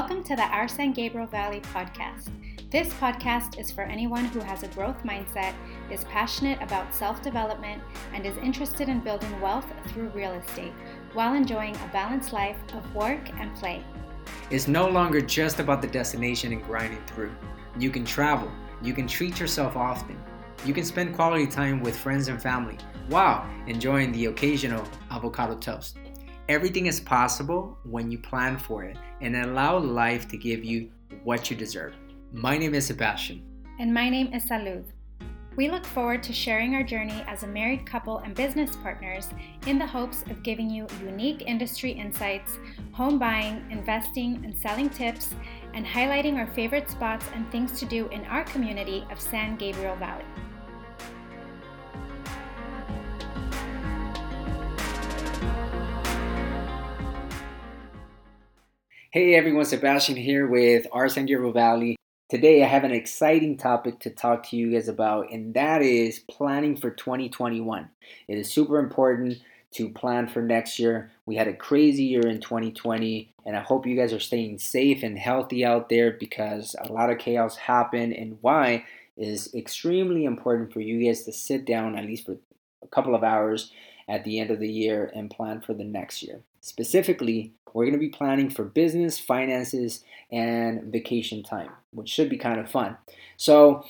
[0.00, 2.28] Welcome to the Our San Gabriel Valley podcast.
[2.70, 5.54] This podcast is for anyone who has a growth mindset,
[5.90, 7.82] is passionate about self development,
[8.14, 10.72] and is interested in building wealth through real estate
[11.14, 13.82] while enjoying a balanced life of work and play.
[14.50, 17.34] It's no longer just about the destination and grinding through.
[17.76, 20.16] You can travel, you can treat yourself often,
[20.64, 25.98] you can spend quality time with friends and family while enjoying the occasional avocado toast.
[26.48, 30.90] Everything is possible when you plan for it and allow life to give you
[31.22, 31.94] what you deserve.
[32.32, 33.42] My name is Sebastian.
[33.78, 34.84] And my name is Salud.
[35.56, 39.28] We look forward to sharing our journey as a married couple and business partners
[39.66, 42.58] in the hopes of giving you unique industry insights,
[42.92, 45.34] home buying, investing, and selling tips,
[45.74, 49.96] and highlighting our favorite spots and things to do in our community of San Gabriel
[49.96, 50.24] Valley.
[59.10, 61.96] Hey everyone, Sebastian here with our San Gabriel Valley.
[62.28, 66.18] Today I have an exciting topic to talk to you guys about, and that is
[66.18, 67.88] planning for 2021.
[68.28, 69.38] It is super important
[69.72, 71.10] to plan for next year.
[71.24, 75.02] We had a crazy year in 2020, and I hope you guys are staying safe
[75.02, 78.84] and healthy out there because a lot of chaos happened, and why
[79.16, 82.36] is extremely important for you guys to sit down at least for
[82.82, 83.72] a couple of hours
[84.06, 86.40] at the end of the year and plan for the next year.
[86.60, 92.36] Specifically, we're going to be planning for business, finances, and vacation time, which should be
[92.36, 92.96] kind of fun.
[93.36, 93.84] So,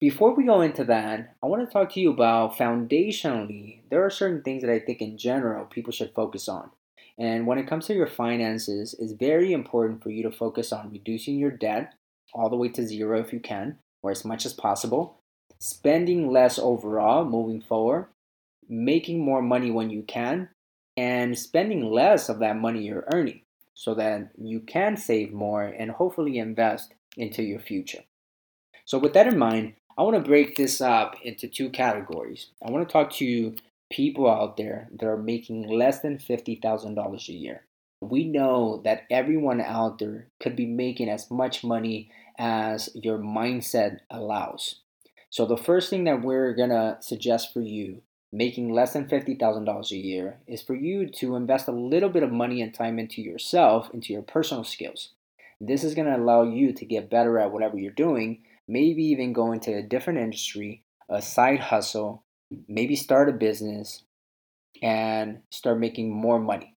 [0.00, 4.10] before we go into that, I want to talk to you about foundationally, there are
[4.10, 6.70] certain things that I think in general people should focus on.
[7.18, 10.90] And when it comes to your finances, it's very important for you to focus on
[10.90, 11.94] reducing your debt
[12.34, 15.18] all the way to zero if you can, or as much as possible,
[15.60, 18.06] spending less overall moving forward,
[18.68, 20.48] making more money when you can,
[20.96, 23.42] and spending less of that money you're earning
[23.74, 28.02] so that you can save more and hopefully invest into your future.
[28.84, 32.50] So, with that in mind, I want to break this up into two categories.
[32.66, 33.54] I want to talk to
[33.90, 37.66] people out there that are making less than $50,000 a year.
[38.00, 43.98] We know that everyone out there could be making as much money as your mindset
[44.10, 44.80] allows.
[45.30, 49.90] So, the first thing that we're going to suggest for you making less than $50,000
[49.90, 53.20] a year is for you to invest a little bit of money and time into
[53.20, 55.10] yourself, into your personal skills.
[55.60, 59.32] This is going to allow you to get better at whatever you're doing, maybe even
[59.32, 62.24] go into a different industry, a side hustle,
[62.66, 64.02] maybe start a business
[64.82, 66.74] and start making more money.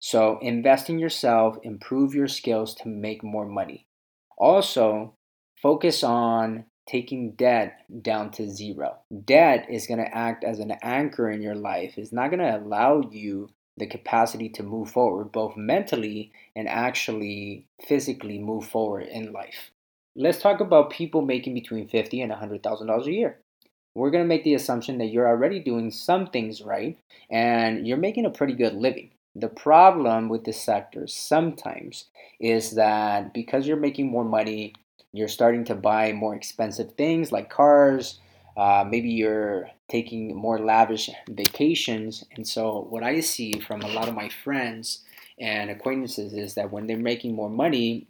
[0.00, 3.86] So, invest in yourself, improve your skills to make more money.
[4.38, 5.16] Also,
[5.60, 8.96] focus on taking debt down to zero.
[9.24, 11.94] Debt is going to act as an anchor in your life.
[11.96, 17.66] It's not going to allow you the capacity to move forward, both mentally and actually
[17.86, 19.70] physically move forward in life.
[20.16, 23.38] Let's talk about people making between fifty and hundred thousand dollars a year.
[23.94, 26.98] We're going to make the assumption that you're already doing some things right
[27.30, 29.10] and you're making a pretty good living.
[29.34, 32.06] The problem with this sector sometimes
[32.40, 34.74] is that because you're making more money,
[35.12, 38.18] you're starting to buy more expensive things like cars.
[38.56, 42.24] Uh, maybe you're taking more lavish vacations.
[42.36, 45.04] And so, what I see from a lot of my friends
[45.38, 48.08] and acquaintances is that when they're making more money,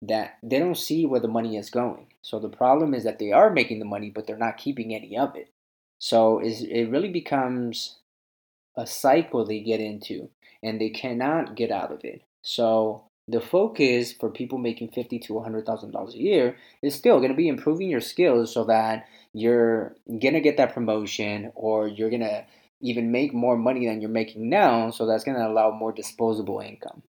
[0.00, 2.06] that they don't see where the money is going.
[2.22, 5.16] So the problem is that they are making the money, but they're not keeping any
[5.16, 5.52] of it.
[5.98, 7.98] So it really becomes
[8.76, 10.30] a cycle they get into,
[10.62, 12.22] and they cannot get out of it.
[12.42, 16.94] So the focus for people making fifty to one hundred thousand dollars a year is
[16.94, 21.86] still going to be improving your skills so that you're gonna get that promotion or
[21.88, 22.44] you're gonna
[22.82, 24.90] even make more money than you're making now.
[24.90, 27.02] So that's going to allow more disposable income.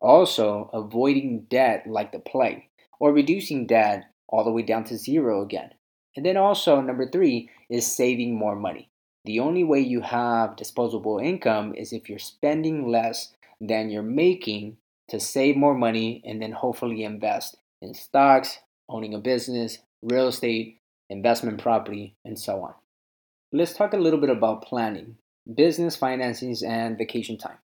[0.00, 2.64] Also, avoiding debt like the plague
[3.00, 5.70] or reducing debt all the way down to zero again.
[6.14, 8.90] And then also, number three is saving more money.
[9.24, 14.76] The only way you have disposable income is if you're spending less than you're making
[15.08, 18.58] to save more money and then hopefully invest in stocks,
[18.88, 22.74] owning a business, real estate, investment property, and so on.
[23.52, 25.16] Let's talk a little bit about planning,
[25.52, 27.58] business finances, and vacation time.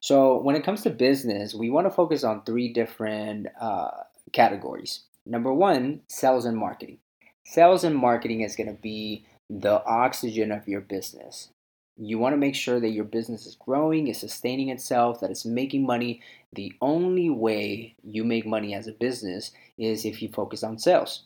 [0.00, 3.90] So, when it comes to business, we want to focus on three different uh,
[4.32, 5.04] categories.
[5.26, 6.98] Number one, sales and marketing.
[7.46, 11.48] Sales and marketing is going to be the oxygen of your business.
[11.96, 15.44] You want to make sure that your business is growing, is sustaining itself, that it's
[15.44, 16.20] making money.
[16.54, 21.24] The only way you make money as a business is if you focus on sales.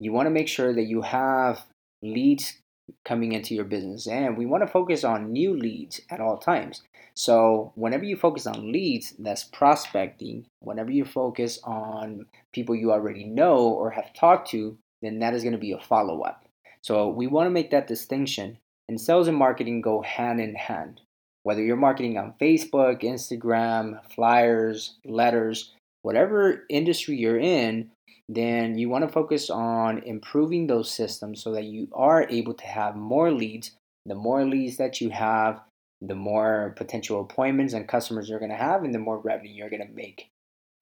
[0.00, 1.64] You want to make sure that you have
[2.02, 2.58] leads
[3.04, 4.06] coming into your business.
[4.06, 6.82] And we want to focus on new leads at all times.
[7.16, 10.46] So, whenever you focus on leads, that's prospecting.
[10.60, 15.42] Whenever you focus on people you already know or have talked to, then that is
[15.42, 16.44] going to be a follow up.
[16.82, 18.58] So, we want to make that distinction.
[18.88, 21.00] And sales and marketing go hand in hand.
[21.44, 27.90] Whether you're marketing on Facebook, Instagram, flyers, letters, whatever industry you're in,
[28.28, 32.66] then you want to focus on improving those systems so that you are able to
[32.66, 33.72] have more leads.
[34.06, 35.60] The more leads that you have,
[36.00, 39.70] the more potential appointments and customers you're going to have, and the more revenue you're
[39.70, 40.28] going to make.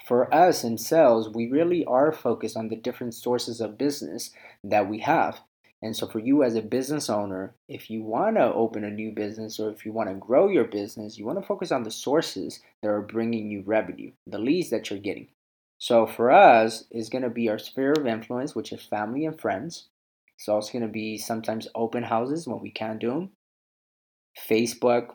[0.05, 4.31] For us in sales, we really are focused on the different sources of business
[4.62, 5.41] that we have.
[5.82, 9.11] And so, for you as a business owner, if you want to open a new
[9.11, 11.90] business or if you want to grow your business, you want to focus on the
[11.90, 15.26] sources that are bringing you revenue, the leads that you're getting.
[15.79, 19.38] So, for us, it's going to be our sphere of influence, which is family and
[19.40, 19.88] friends.
[20.38, 23.31] It's also going to be sometimes open houses when we can't do them,
[24.49, 25.08] Facebook,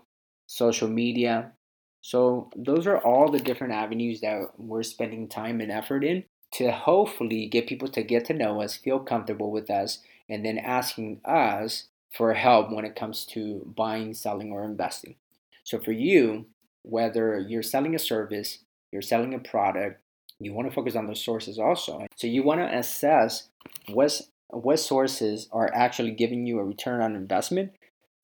[0.47, 1.53] social media.
[2.01, 6.25] So, those are all the different avenues that we're spending time and effort in
[6.55, 10.57] to hopefully get people to get to know us, feel comfortable with us, and then
[10.57, 15.15] asking us for help when it comes to buying, selling, or investing.
[15.63, 16.45] So for you,
[16.83, 18.59] whether you're selling a service,
[18.91, 20.01] you're selling a product,
[20.39, 22.05] you want to focus on those sources also.
[22.15, 23.49] So you want to assess
[23.87, 27.73] what what sources are actually giving you a return on investment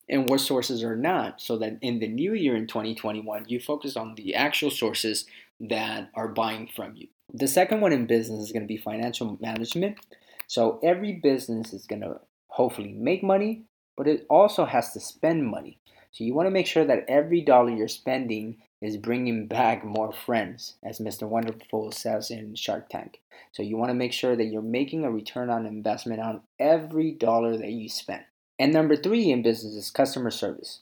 [0.08, 3.94] and what sources are not so that in the new year in 2021 you focus
[3.94, 5.26] on the actual sources
[5.60, 7.08] that are buying from you.
[7.32, 9.98] The second one in business is going to be financial management.
[10.46, 13.64] So every business is going to hopefully make money,
[13.96, 15.78] but it also has to spend money.
[16.12, 20.12] So you want to make sure that every dollar you're spending is bringing back more
[20.12, 21.26] friends, as Mr.
[21.26, 23.20] Wonderful says in Shark Tank.
[23.52, 27.12] So you want to make sure that you're making a return on investment on every
[27.12, 28.22] dollar that you spend.
[28.58, 30.80] And number three in business is customer service.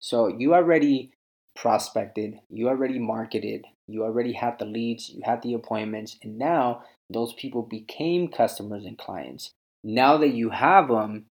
[0.00, 1.12] So you already
[1.54, 6.82] prospected, you already marketed, you already have the leads, you have the appointments, and now
[7.10, 9.52] those people became customers and clients.
[9.82, 11.26] Now that you have them,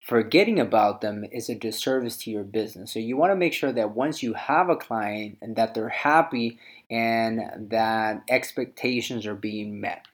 [0.00, 2.92] forgetting about them is a disservice to your business.
[2.92, 5.88] So you want to make sure that once you have a client and that they're
[5.88, 6.58] happy
[6.90, 10.06] and that expectations are being met.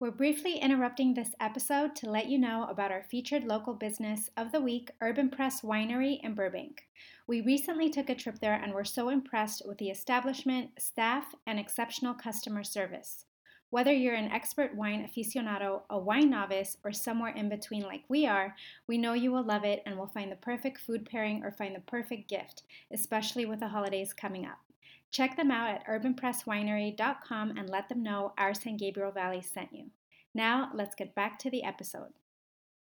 [0.00, 4.50] We're briefly interrupting this episode to let you know about our featured local business of
[4.50, 6.84] the week, Urban Press Winery in Burbank.
[7.26, 11.60] We recently took a trip there and were so impressed with the establishment, staff, and
[11.60, 13.26] exceptional customer service.
[13.68, 18.26] Whether you're an expert wine aficionado, a wine novice, or somewhere in between like we
[18.26, 18.56] are,
[18.86, 21.76] we know you will love it and will find the perfect food pairing or find
[21.76, 24.60] the perfect gift, especially with the holidays coming up.
[25.10, 29.86] Check them out at urbanpresswinery.com and let them know our San Gabriel Valley sent you.
[30.34, 32.12] Now, let's get back to the episode.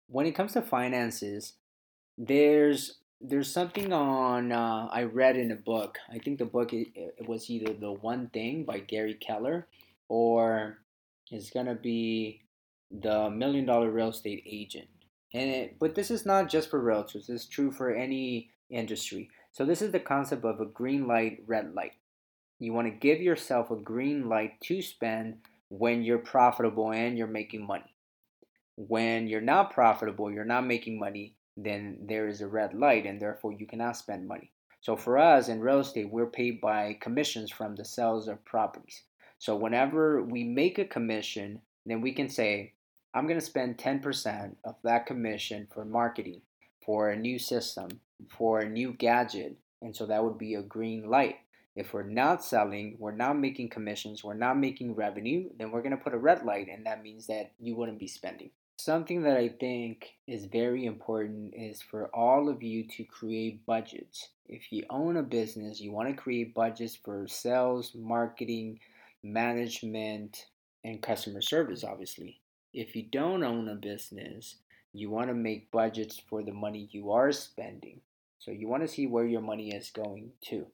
[0.07, 1.54] When it comes to finances,
[2.18, 5.98] there's there's something on uh, I read in a book.
[6.12, 9.68] I think the book it, it was either The One Thing by Gary Keller
[10.07, 10.80] or
[11.31, 12.42] it's gonna be
[12.92, 14.88] the Million Dollar Real Estate Agent.
[15.33, 17.30] And it, but this is not just for realtors.
[17.30, 19.30] Is true for any industry.
[19.51, 21.94] So this is the concept of a green light, red light.
[22.59, 25.38] You want to give yourself a green light to spend
[25.69, 27.95] when you're profitable and you're making money.
[28.75, 33.22] When you're not profitable, you're not making money, then there is a red light and
[33.22, 34.51] therefore you cannot spend money.
[34.81, 39.03] So for us in real estate, we're paid by commissions from the sales of properties.
[39.38, 42.74] So whenever we make a commission, then we can say,
[43.13, 46.41] I'm going to spend 10% of that commission for marketing,
[46.86, 49.57] for a new system, for a new gadget.
[49.81, 51.38] And so that would be a green light.
[51.75, 55.97] If we're not selling, we're not making commissions, we're not making revenue, then we're going
[55.97, 58.49] to put a red light, and that means that you wouldn't be spending.
[58.77, 64.29] Something that I think is very important is for all of you to create budgets.
[64.47, 68.79] If you own a business, you want to create budgets for sales, marketing,
[69.21, 70.45] management,
[70.83, 72.39] and customer service, obviously.
[72.73, 74.55] If you don't own a business,
[74.93, 78.01] you want to make budgets for the money you are spending.
[78.39, 80.67] So you want to see where your money is going to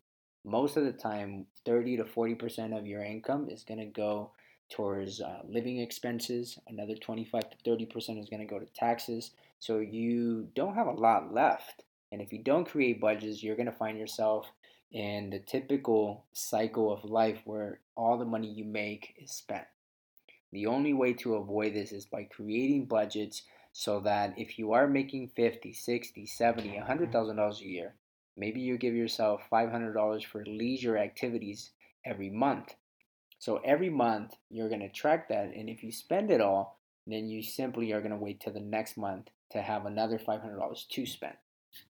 [0.45, 4.31] most of the time 30 to 40% of your income is going to go
[4.69, 6.59] towards uh, living expenses.
[6.67, 9.31] Another 25 to 30% is going to go to taxes.
[9.59, 11.83] So you don't have a lot left.
[12.11, 14.47] And if you don't create budgets you're going to find yourself
[14.91, 19.65] in the typical cycle of life where all the money you make is spent.
[20.51, 23.41] The only way to avoid this is by creating budgets
[23.73, 27.93] so that if you are making 50 60 70 $100000 a year
[28.37, 31.71] Maybe you give yourself $500 for leisure activities
[32.05, 32.75] every month.
[33.39, 35.51] So every month you're going to track that.
[35.55, 38.59] And if you spend it all, then you simply are going to wait till the
[38.59, 41.35] next month to have another $500 to spend.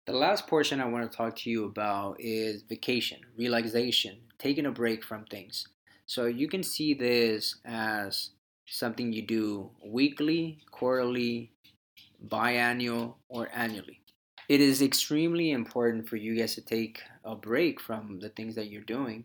[0.06, 4.70] The last portion I want to talk to you about is vacation, relaxation, taking a
[4.70, 5.68] break from things.
[6.06, 8.30] So you can see this as
[8.66, 11.52] something you do weekly, quarterly,
[12.26, 14.00] biannual, or annually.
[14.46, 18.68] It is extremely important for you guys to take a break from the things that
[18.68, 19.24] you're doing.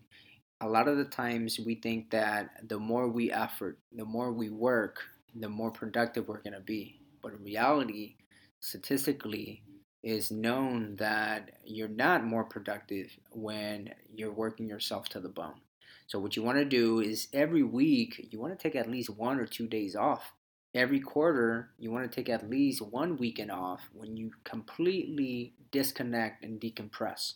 [0.62, 4.50] A lot of the times we think that the more we effort, the more we
[4.50, 5.00] work,
[5.36, 7.02] the more productive we're going to be.
[7.22, 8.16] But in reality,
[8.62, 9.62] statistically,
[10.04, 15.60] is known that you're not more productive when you're working yourself to the bone.
[16.08, 19.10] So, what you want to do is every week, you want to take at least
[19.10, 20.32] one or two days off.
[20.76, 26.44] Every quarter, you want to take at least one weekend off when you completely disconnect
[26.44, 27.34] and decompress.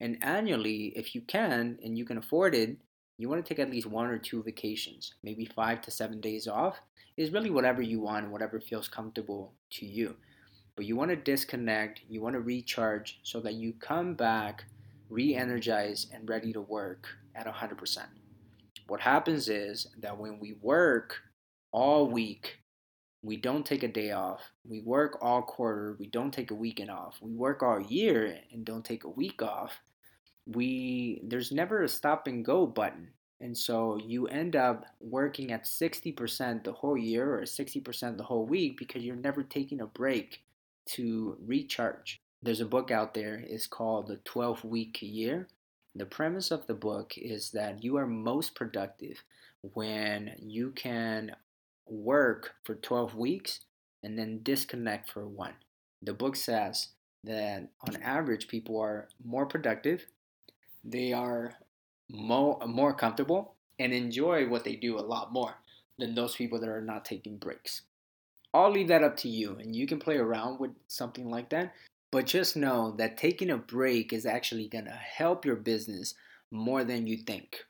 [0.00, 2.76] And annually, if you can and you can afford it,
[3.18, 6.46] you want to take at least one or two vacations, maybe five to seven days
[6.46, 6.76] off.
[7.16, 10.16] Is really whatever you want, whatever feels comfortable to you.
[10.76, 14.66] But you want to disconnect, you want to recharge so that you come back
[15.08, 17.98] re energized and ready to work at 100%.
[18.86, 21.22] What happens is that when we work
[21.72, 22.58] all week,
[23.26, 24.40] we don't take a day off.
[24.64, 27.16] We work all quarter, we don't take a weekend off.
[27.20, 29.80] We work all year and don't take a week off.
[30.46, 33.08] We there's never a stop and go button.
[33.40, 38.46] And so you end up working at 60% the whole year or 60% the whole
[38.46, 40.44] week because you're never taking a break
[40.90, 42.22] to recharge.
[42.42, 45.48] There's a book out there, it's called The 12 Week Year.
[45.96, 49.22] The premise of the book is that you are most productive
[49.62, 51.34] when you can
[51.88, 53.60] work for 12 weeks
[54.02, 55.54] and then disconnect for one.
[56.02, 56.88] The book says
[57.24, 60.06] that on average, people are more productive,
[60.84, 61.54] they are
[62.08, 65.56] more, more comfortable, and enjoy what they do a lot more
[65.98, 67.82] than those people that are not taking breaks.
[68.54, 71.74] I'll leave that up to you, and you can play around with something like that.
[72.10, 76.14] But just know that taking a break is actually going to help your business
[76.50, 77.65] more than you think.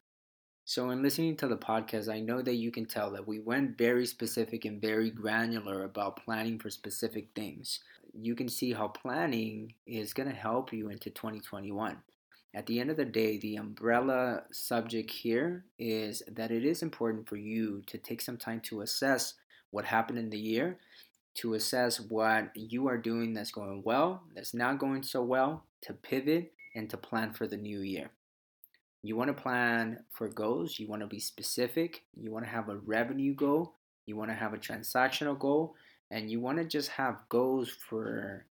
[0.68, 3.78] So, in listening to the podcast, I know that you can tell that we went
[3.78, 7.78] very specific and very granular about planning for specific things.
[8.12, 11.98] You can see how planning is going to help you into 2021.
[12.52, 17.28] At the end of the day, the umbrella subject here is that it is important
[17.28, 19.34] for you to take some time to assess
[19.70, 20.78] what happened in the year,
[21.34, 25.92] to assess what you are doing that's going well, that's not going so well, to
[25.92, 28.10] pivot and to plan for the new year.
[29.06, 32.68] You want to plan for goals, you want to be specific, you want to have
[32.68, 35.76] a revenue goal, you want to have a transactional goal,
[36.10, 38.46] and you want to just have goals for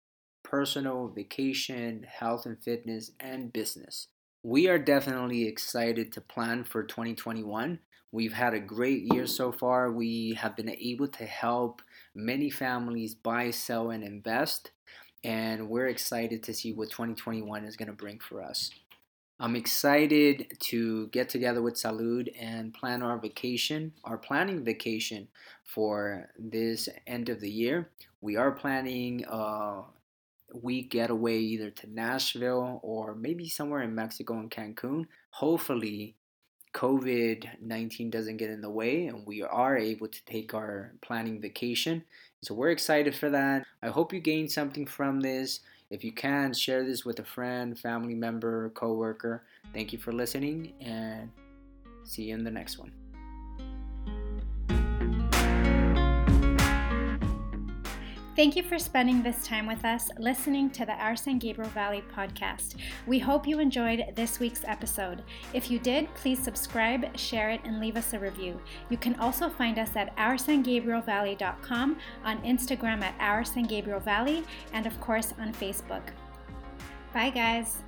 [0.45, 4.07] personal, vacation, health and fitness, and business.
[4.45, 7.81] We are definitely excited to plan for 2021.
[8.13, 9.91] We've had a great year so far.
[9.91, 11.83] We have been able to help
[12.15, 14.71] many families buy, sell, and invest.
[15.25, 18.71] And we're excited to see what 2021 is going to bring for us.
[19.41, 25.27] I'm excited to get together with Salud and plan our vacation, our planning vacation
[25.65, 27.91] for this end of the year.
[28.21, 29.83] We are planning a
[30.55, 35.07] week getaway either to Nashville or maybe somewhere in Mexico and Cancun.
[35.31, 36.15] Hopefully,
[36.73, 41.41] COVID 19 doesn't get in the way and we are able to take our planning
[41.41, 42.05] vacation.
[42.43, 43.65] So we're excited for that.
[43.83, 45.61] I hope you gained something from this.
[45.91, 49.45] If you can, share this with a friend, family member, coworker.
[49.73, 51.31] Thank you for listening and
[52.05, 52.93] see you in the next one.
[58.37, 62.03] Thank you for spending this time with us listening to the Our San Gabriel Valley
[62.17, 62.75] podcast.
[63.07, 65.23] We hope you enjoyed this week's episode.
[65.53, 68.61] If you did, please subscribe, share it, and leave us a review.
[68.91, 74.85] You can also find us at oursangabrielvalley.com, on Instagram at Our San Gabriel Valley, and
[74.85, 76.03] of course on Facebook.
[77.13, 77.85] Bye, guys.